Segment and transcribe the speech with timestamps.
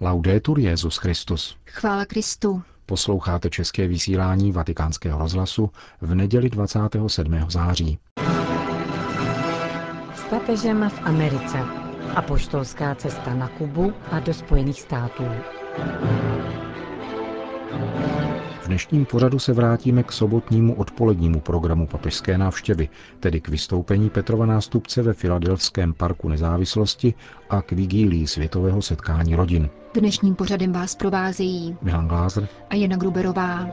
[0.00, 1.56] Laudetur Jezus Christus.
[1.66, 2.62] Chvála Kristu.
[2.86, 7.36] Posloucháte české vysílání Vatikánského rozhlasu v neděli 27.
[7.48, 7.98] září.
[10.14, 11.58] S papežem v Americe.
[12.14, 15.24] Apoštolská cesta na Kubu a do Spojených států.
[18.62, 22.88] V dnešním pořadu se vrátíme k sobotnímu odpolednímu programu papežské návštěvy,
[23.20, 27.14] tedy k vystoupení Petrova nástupce ve Filadelfském parku nezávislosti
[27.50, 29.70] a k vigílii světového setkání rodin.
[29.94, 33.66] Dnešním pořadem vás provázejí Milan Glázer a Jana Gruberová.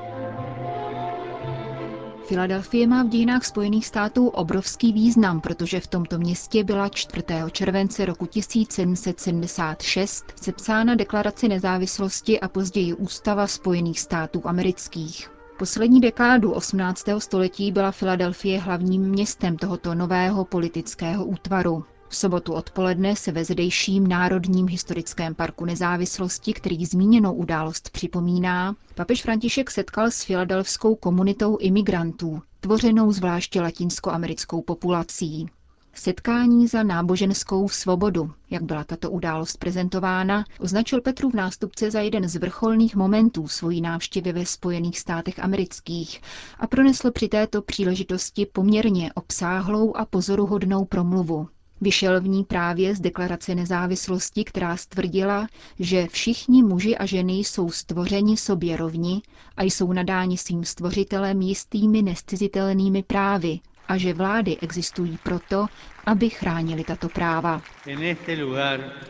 [2.27, 7.25] Filadelfie má v dějinách Spojených států obrovský význam, protože v tomto městě byla 4.
[7.51, 15.31] července roku 1776 sepsána deklarace nezávislosti a později Ústava Spojených států amerických.
[15.59, 17.05] Poslední dekádu 18.
[17.17, 21.85] století byla Filadelfie hlavním městem tohoto nového politického útvaru.
[22.09, 29.21] V sobotu odpoledne se ve zdejším Národním historickém parku nezávislosti, který zmíněnou událost připomíná, papež
[29.21, 35.49] František setkal s filadelfskou komunitou imigrantů, tvořenou zvláště latinskoamerickou populací.
[35.93, 42.27] Setkání za náboženskou svobodu, jak byla tato událost prezentována, označil Petru v nástupce za jeden
[42.29, 46.21] z vrcholných momentů svojí návštěvy ve Spojených státech amerických
[46.59, 51.47] a pronesl při této příležitosti poměrně obsáhlou a pozoruhodnou promluvu.
[51.81, 55.47] Vyšel v ní právě z deklarace nezávislosti, která stvrdila,
[55.79, 59.21] že všichni muži a ženy jsou stvořeni sobě rovni
[59.57, 65.65] a jsou nadáni svým stvořitelem jistými nescizitelnými právy a že vlády existují proto,
[66.05, 67.61] aby chránili tato práva.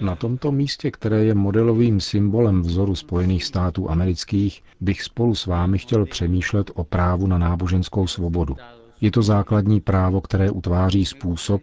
[0.01, 5.77] Na tomto místě, které je modelovým symbolem vzoru Spojených států amerických, bych spolu s vámi
[5.77, 8.57] chtěl přemýšlet o právu na náboženskou svobodu.
[9.01, 11.61] Je to základní právo, které utváří způsob,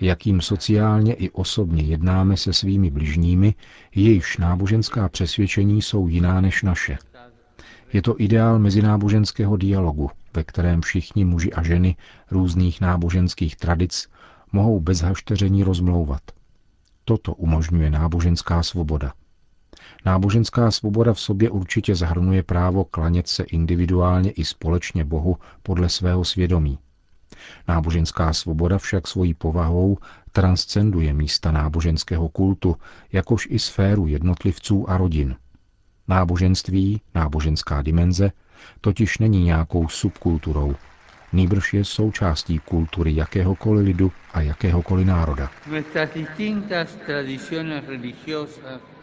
[0.00, 3.54] jakým sociálně i osobně jednáme se svými bližními,
[3.94, 6.98] jejichž náboženská přesvědčení jsou jiná než naše.
[7.92, 11.96] Je to ideál mezináboženského dialogu, ve kterém všichni muži a ženy
[12.30, 14.08] různých náboženských tradic
[14.52, 16.22] mohou bez hašteření rozmlouvat.
[17.04, 19.12] Toto umožňuje náboženská svoboda.
[20.04, 26.24] Náboženská svoboda v sobě určitě zahrnuje právo klanět se individuálně i společně Bohu podle svého
[26.24, 26.78] svědomí.
[27.68, 29.98] Náboženská svoboda však svojí povahou
[30.32, 32.76] transcenduje místa náboženského kultu,
[33.12, 35.36] jakož i sféru jednotlivců a rodin.
[36.08, 38.30] Náboženství, náboženská dimenze,
[38.80, 40.74] totiž není nějakou subkulturou,
[41.32, 45.50] nýbrž je součástí kultury jakéhokoliv lidu a jakéhokoliv národa.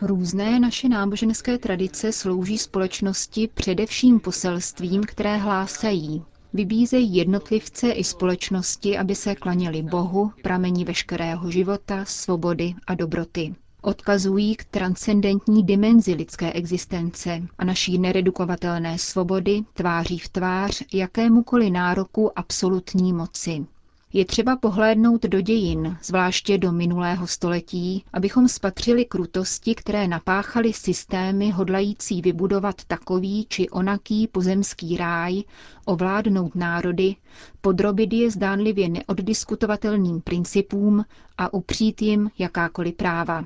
[0.01, 6.23] Různé naše náboženské tradice slouží společnosti především poselstvím, které hlásají.
[6.53, 13.55] Vybízejí jednotlivce i společnosti, aby se klaněli Bohu, pramení veškerého života, svobody a dobroty.
[13.81, 22.39] Odkazují k transcendentní dimenzi lidské existence a naší neredukovatelné svobody tváří v tvář jakémukoliv nároku
[22.39, 23.65] absolutní moci.
[24.13, 31.51] Je třeba pohlédnout do dějin, zvláště do minulého století, abychom spatřili krutosti, které napáchaly systémy
[31.51, 35.43] hodlající vybudovat takový či onaký pozemský ráj,
[35.85, 37.15] ovládnout národy,
[37.61, 41.05] podrobit je zdánlivě neoddiskutovatelným principům
[41.37, 43.45] a upřít jim jakákoliv práva.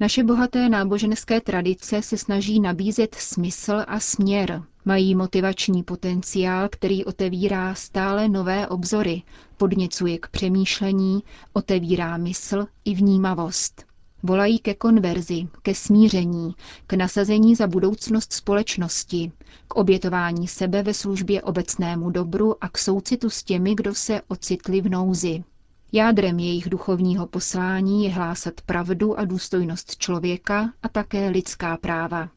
[0.00, 4.62] Naše bohaté náboženské tradice se snaží nabízet smysl a směr.
[4.84, 9.22] Mají motivační potenciál, který otevírá stále nové obzory,
[9.56, 13.84] podněcuje k přemýšlení, otevírá mysl i vnímavost.
[14.22, 16.54] Volají ke konverzi, ke smíření,
[16.86, 19.32] k nasazení za budoucnost společnosti,
[19.68, 24.80] k obětování sebe ve službě obecnému dobru a k soucitu s těmi, kdo se ocitli
[24.80, 25.44] v nouzi.
[25.92, 32.28] Jádrem jejich duchovního poslání je hlásat pravdu a důstojnost člověka a také lidská práva.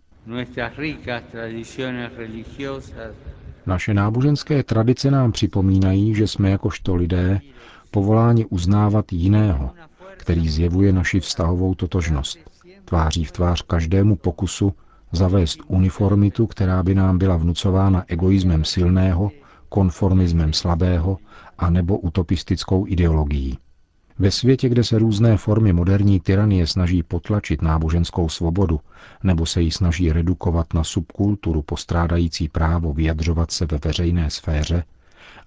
[3.66, 7.40] Naše náboženské tradice nám připomínají, že jsme jakožto lidé
[7.92, 9.72] povoláni uznávat jiného,
[10.18, 12.40] který zjevuje naši vztahovou totožnost.
[12.86, 14.74] Tváří v tvář každému pokusu
[15.12, 19.32] zavést uniformitu, která by nám byla vnucována egoismem silného,
[19.70, 21.18] konformismem slabého
[21.58, 23.58] a nebo utopistickou ideologií.
[24.20, 28.80] Ve světě, kde se různé formy moderní tyranie snaží potlačit náboženskou svobodu
[29.24, 34.84] nebo se ji snaží redukovat na subkulturu postrádající právo vyjadřovat se ve veřejné sféře,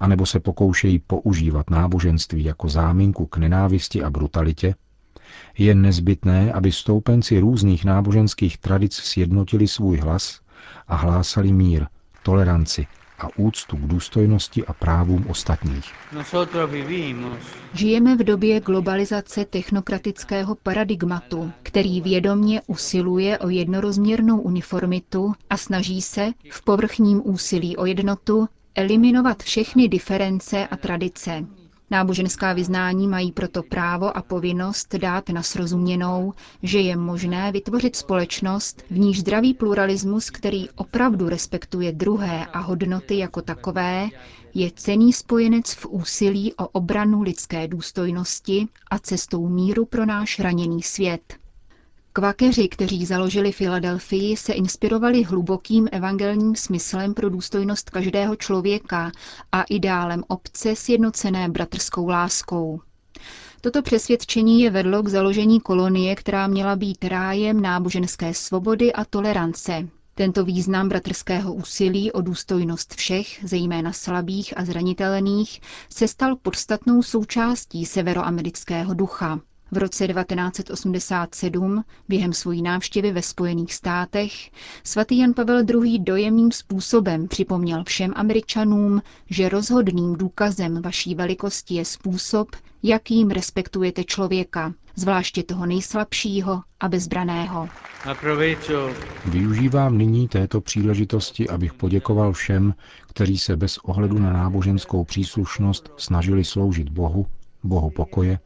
[0.00, 4.74] anebo se pokoušejí používat náboženství jako záminku k nenávisti a brutalitě,
[5.58, 10.40] je nezbytné, aby stoupenci různých náboženských tradic sjednotili svůj hlas
[10.88, 11.86] a hlásali mír,
[12.22, 12.86] toleranci
[13.24, 15.92] a úctu k důstojnosti a právům ostatních.
[17.72, 26.30] Žijeme v době globalizace technokratického paradigmatu, který vědomně usiluje o jednorozměrnou uniformitu a snaží se
[26.50, 31.44] v povrchním úsilí o jednotu eliminovat všechny diference a tradice.
[31.92, 38.82] Náboženská vyznání mají proto právo a povinnost dát na srozuměnou, že je možné vytvořit společnost,
[38.90, 44.08] v níž zdravý pluralismus, který opravdu respektuje druhé a hodnoty jako takové,
[44.54, 50.82] je cený spojenec v úsilí o obranu lidské důstojnosti a cestou míru pro náš raněný
[50.82, 51.41] svět.
[52.14, 59.12] Kvakeři, kteří založili Filadelfii, se inspirovali hlubokým evangelním smyslem pro důstojnost každého člověka
[59.52, 62.80] a ideálem obce sjednocené bratrskou láskou.
[63.60, 69.88] Toto přesvědčení je vedlo k založení kolonie, která měla být rájem náboženské svobody a tolerance.
[70.14, 77.86] Tento význam bratrského úsilí o důstojnost všech, zejména slabých a zranitelných, se stal podstatnou součástí
[77.86, 79.40] severoamerického ducha.
[79.72, 84.32] V roce 1987 během svojí návštěvy ve Spojených státech
[84.84, 85.98] svatý Jan Pavel II.
[85.98, 92.48] dojemným způsobem připomněl všem Američanům, že rozhodným důkazem vaší velikosti je způsob,
[92.82, 97.68] jakým respektujete člověka, zvláště toho nejslabšího a bezbraného.
[99.26, 102.74] Využívám nyní této příležitosti, abych poděkoval všem,
[103.08, 107.26] kteří se bez ohledu na náboženskou příslušnost snažili sloužit Bohu,
[107.64, 108.38] Bohu pokoje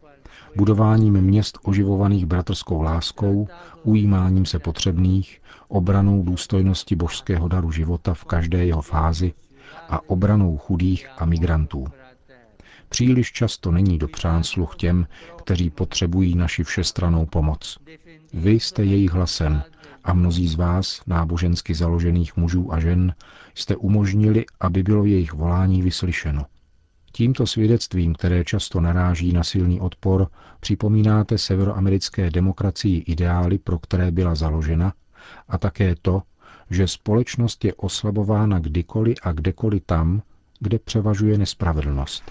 [0.56, 3.49] budováním měst oživovaných bratrskou láskou,
[3.82, 9.32] ujímáním se potřebných, obranou důstojnosti božského daru života v každé jeho fázi
[9.88, 11.87] a obranou chudých a migrantů.
[12.88, 15.06] Příliš často není dopřán sluch těm,
[15.38, 17.79] kteří potřebují naši všestranou pomoc.
[18.35, 19.62] Vy jste jejich hlasem
[20.05, 23.14] a mnozí z vás, nábožensky založených mužů a žen,
[23.55, 26.47] jste umožnili, aby bylo jejich volání vyslyšeno.
[27.17, 30.27] Tímto svědectvím, které často naráží na silný odpor,
[30.61, 34.93] připomínáte severoamerické demokracii ideály, pro které byla založena,
[35.49, 36.23] a také to,
[36.71, 40.23] že společnost je oslabována kdykoliv a kdekoliv tam,
[40.61, 42.23] kde převažuje nespravedlnost.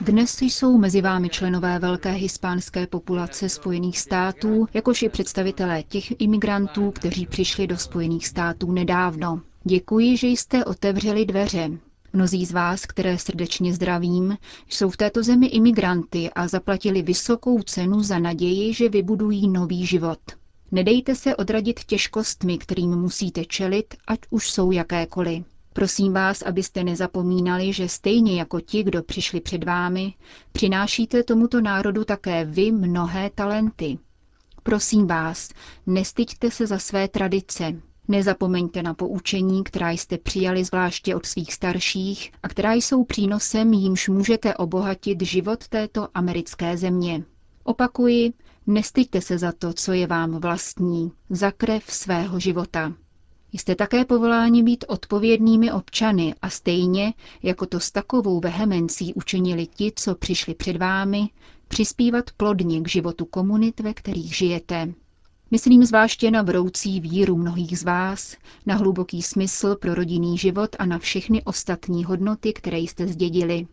[0.00, 6.90] Dnes jsou mezi vámi členové velké hispánské populace Spojených států, jakož i představitelé těch imigrantů,
[6.90, 9.40] kteří přišli do Spojených států nedávno.
[9.64, 11.70] Děkuji, že jste otevřeli dveře,
[12.12, 14.36] Mnozí z vás, které srdečně zdravím,
[14.68, 20.18] jsou v této zemi imigranty a zaplatili vysokou cenu za naději, že vybudují nový život.
[20.72, 25.44] Nedejte se odradit těžkostmi, kterým musíte čelit, ať už jsou jakékoliv.
[25.72, 30.14] Prosím vás, abyste nezapomínali, že stejně jako ti, kdo přišli před vámi,
[30.52, 33.98] přinášíte tomuto národu také vy mnohé talenty.
[34.62, 35.48] Prosím vás,
[35.86, 42.32] nestyďte se za své tradice, Nezapomeňte na poučení, která jste přijali zvláště od svých starších
[42.42, 47.24] a která jsou přínosem, jímž můžete obohatit život této americké země.
[47.64, 48.32] Opakuji,
[48.66, 52.92] nestyďte se za to, co je vám vlastní, za krev svého života.
[53.52, 59.92] Jste také povoláni být odpovědnými občany a stejně, jako to s takovou vehemencí učinili ti,
[59.96, 61.28] co přišli před vámi,
[61.68, 64.94] přispívat plodně k životu komunit, ve kterých žijete.
[65.52, 70.86] Myslím zvláště na vroucí víru mnohých z vás, na hluboký smysl pro rodinný život a
[70.86, 73.66] na všechny ostatní hodnoty, které jste zdědili.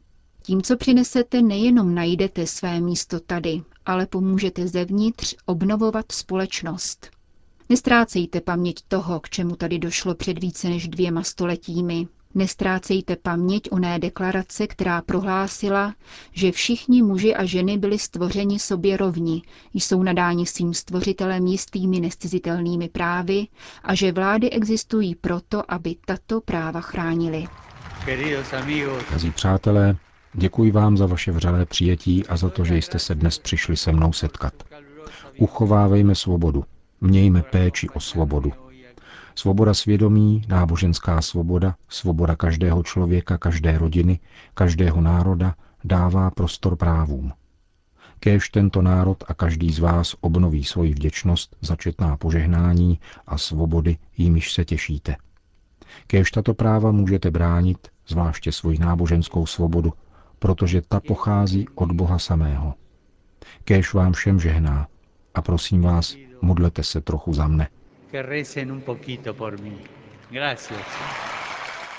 [0.43, 7.09] Tím, co přinesete, nejenom najdete své místo tady, ale pomůžete zevnitř obnovovat společnost.
[7.69, 12.07] Nestrácejte paměť toho, k čemu tady došlo před více než dvěma stoletími.
[12.36, 15.94] Nestrácejte paměť oné deklarace, která prohlásila,
[16.31, 19.42] že všichni muži a ženy byli stvořeni sobě rovni,
[19.74, 23.48] jsou nadáni svým stvořitelem jistými nescizitelnými právy
[23.83, 27.48] a že vlády existují proto, aby tato práva chránili.
[29.09, 29.95] Drazí přátelé,
[30.33, 33.92] děkuji vám za vaše vřelé přijetí a za to, že jste se dnes přišli se
[33.92, 34.54] mnou setkat.
[35.38, 36.64] Uchovávejme svobodu,
[37.02, 38.69] mějme péči o svobodu.
[39.39, 44.19] Svoboda svědomí, náboženská svoboda, svoboda každého člověka, každé rodiny,
[44.53, 47.33] každého národa dává prostor právům.
[48.19, 53.97] Kéž tento národ a každý z vás obnoví svoji vděčnost za četná požehnání a svobody,
[54.17, 55.15] jimiž se těšíte.
[56.07, 59.93] Kéž tato práva můžete bránit, zvláště svoji náboženskou svobodu,
[60.39, 62.73] protože ta pochází od Boha samého.
[63.63, 64.87] Kéž vám všem žehná
[65.35, 67.67] a prosím vás, modlete se trochu za mne
[68.11, 69.78] que recen un poquito por mí.
[70.31, 70.81] Gracias.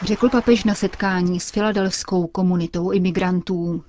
[0.03, 3.85] Řekl papež na setkání s filadelfskou komunitou imigrantů.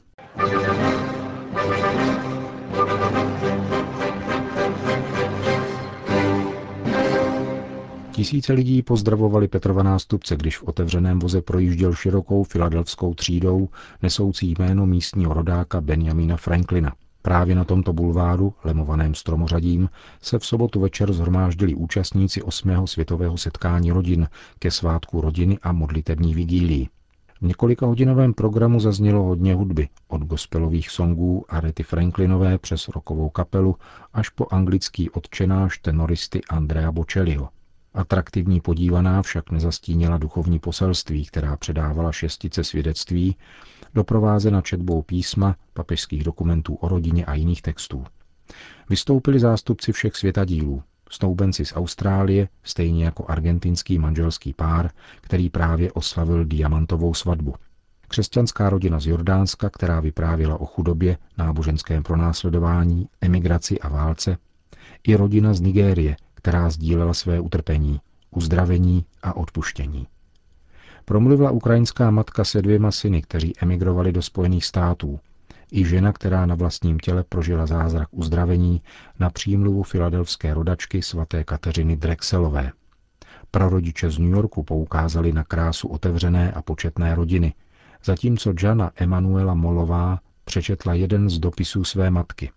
[8.11, 13.69] Tisíce lidí pozdravovali Petrova nástupce, když v otevřeném voze projížděl širokou filadelfskou třídou
[14.01, 16.93] nesoucí jméno místního rodáka Benjamina Franklina.
[17.21, 19.89] Právě na tomto bulváru, lemovaném stromořadím,
[20.21, 22.87] se v sobotu večer zhromáždili účastníci 8.
[22.87, 24.27] světového setkání rodin
[24.59, 26.87] ke svátku rodiny a modlitební vigílii.
[27.41, 33.75] V několika hodinovém programu zaznělo hodně hudby, od gospelových songů Arety Franklinové přes rokovou kapelu
[34.13, 37.49] až po anglický odčenáš tenoristy Andrea Bocelliho.
[37.93, 43.35] Atraktivní podívaná však nezastínila duchovní poselství, která předávala šestice svědectví,
[43.93, 48.05] doprovázena četbou písma, papežských dokumentů o rodině a jiných textů.
[48.89, 56.45] Vystoupili zástupci všech světadílů, snoubenci z Austrálie, stejně jako argentinský manželský pár, který právě oslavil
[56.45, 57.55] diamantovou svatbu.
[58.07, 64.37] Křesťanská rodina z Jordánska, která vyprávěla o chudobě, náboženském pronásledování, emigraci a válce,
[65.07, 67.99] i rodina z Nigérie, která sdílela své utrpení,
[68.31, 70.07] uzdravení a odpuštění.
[71.05, 75.19] Promluvila ukrajinská matka se dvěma syny, kteří emigrovali do Spojených států,
[75.71, 78.81] i žena, která na vlastním těle prožila zázrak uzdravení
[79.19, 82.71] na přímluvu filadelfské rodačky svaté Kateřiny Drexelové.
[83.51, 87.53] Prarodiče z New Yorku poukázali na krásu otevřené a početné rodiny,
[88.03, 92.51] zatímco Jana Emanuela Molová přečetla jeden z dopisů své matky.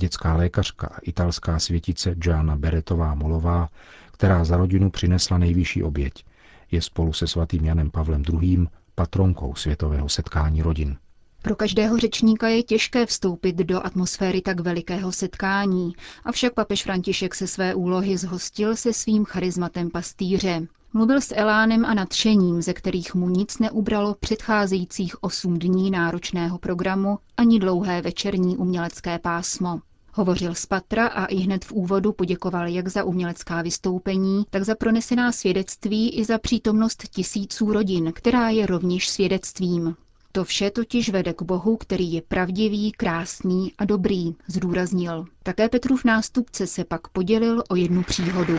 [0.00, 3.68] Dětská lékařka a italská světice Jana Beretová Molová,
[4.12, 6.24] která za rodinu přinesla nejvyšší oběť,
[6.70, 8.66] je spolu se svatým Janem Pavlem II.
[8.94, 10.96] patronkou světového setkání rodin.
[11.42, 15.92] Pro každého řečníka je těžké vstoupit do atmosféry tak velikého setkání,
[16.24, 20.66] avšak papež František se své úlohy zhostil se svým charizmatem pastýře.
[20.92, 27.18] Mluvil s elánem a nadšením, ze kterých mu nic neubralo předcházejících osm dní náročného programu
[27.36, 29.80] ani dlouhé večerní umělecké pásmo.
[30.12, 34.74] Hovořil z Patra a i hned v úvodu poděkoval jak za umělecká vystoupení, tak za
[34.74, 39.96] pronesená svědectví i za přítomnost tisíců rodin, která je rovněž svědectvím.
[40.32, 45.24] To vše totiž vede k Bohu, který je pravdivý, krásný a dobrý, zdůraznil.
[45.42, 48.58] Také Petrův nástupce se pak podělil o jednu příhodu.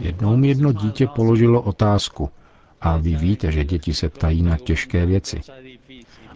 [0.00, 2.30] Jednou mi jedno dítě položilo otázku,
[2.80, 5.40] a vy víte, že děti se ptají na těžké věci.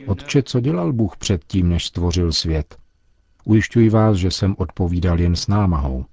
[0.07, 2.77] Otče, co dělal Bůh předtím, než stvořil svět?
[3.45, 6.05] Ujišťuji vás, že jsem odpovídal jen s námahou.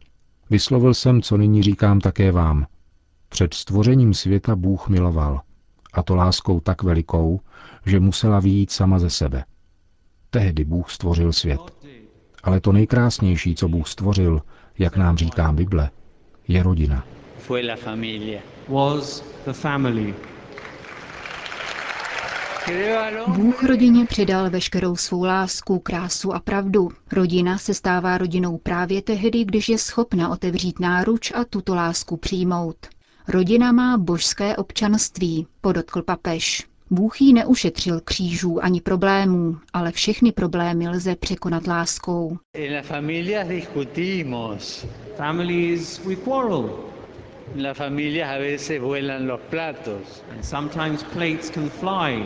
[0.49, 2.65] Vyslovil jsem, co nyní říkám také vám.
[3.29, 5.41] Před stvořením světa Bůh miloval,
[5.93, 7.39] a to láskou tak velikou,
[7.85, 9.45] že musela výjít sama ze sebe.
[10.29, 11.61] Tehdy Bůh stvořil svět.
[12.43, 14.41] Ale to nejkrásnější, co Bůh stvořil,
[14.79, 15.89] jak nám říká Bible,
[16.47, 17.05] je rodina.
[23.27, 26.89] Bůh rodině přidal veškerou svou lásku, krásu a pravdu.
[27.11, 32.75] Rodina se stává rodinou právě tehdy, když je schopna otevřít náruč a tuto lásku přijmout.
[33.27, 36.67] Rodina má božské občanství, podotkl papež.
[36.89, 42.37] Bůh jí neušetřil křížů ani problémů, ale všechny problémy lze překonat láskou.
[47.51, 47.57] Families we quarrel.
[47.57, 50.23] En la familia a veces vuelan los platos.
[50.31, 52.25] And sometimes plates can fly.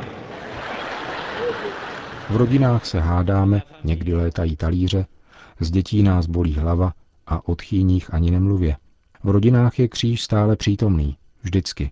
[2.30, 5.06] V rodinách se hádáme, někdy létají talíře,
[5.60, 6.94] z dětí nás bolí hlava
[7.28, 8.78] a od chýních ani nemluvě.
[9.24, 11.92] V rodinách je kříž stále přítomný, vždycky.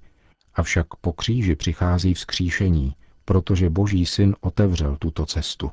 [0.55, 5.71] Avšak po kříži přichází vzkříšení, protože Boží syn otevřel tuto cestu.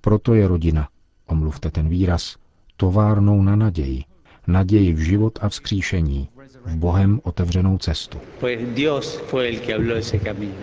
[0.00, 0.88] Proto je rodina,
[1.26, 2.36] omluvte ten výraz,
[2.76, 4.04] továrnou na naději,
[4.46, 6.28] naději v život a vzkříšení,
[6.66, 8.20] v Bohem otevřenou cestu.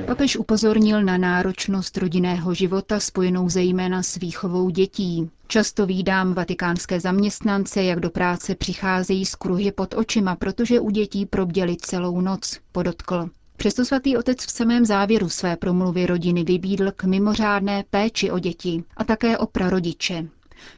[0.05, 5.29] Papež upozornil na náročnost rodinného života spojenou zejména s výchovou dětí.
[5.47, 11.25] Často výdám vatikánské zaměstnance, jak do práce přicházejí z kruhy pod očima, protože u dětí
[11.25, 13.29] probděli celou noc, podotkl.
[13.57, 18.83] Přesto svatý otec v samém závěru své promluvy rodiny vybídl k mimořádné péči o děti
[18.97, 20.27] a také o prarodiče.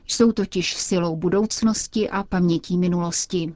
[0.08, 3.54] Jsou totiž silou budoucnosti a pamětí minulosti.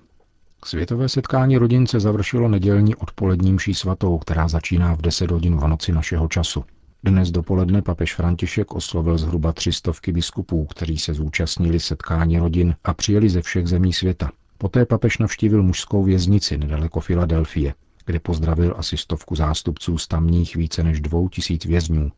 [0.65, 5.67] Světové setkání rodin se završilo nedělní odpoledním mší svatou, která začíná v 10 hodin v
[5.67, 6.63] noci našeho času.
[7.03, 12.93] Dnes dopoledne papež František oslovil zhruba tři stovky biskupů, kteří se zúčastnili setkání rodin a
[12.93, 14.31] přijeli ze všech zemí světa.
[14.57, 17.73] Poté papež navštívil mužskou věznici nedaleko Filadelfie,
[18.05, 22.11] kde pozdravil asi stovku zástupců z tamních více než dvou tisíc vězňů.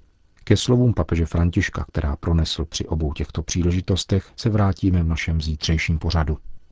[0.43, 5.99] Ke slovům papeže Františka, která pronesl při obou těchto příležitostech, se vrátíme v našem zítřejším
[5.99, 6.37] pořadu.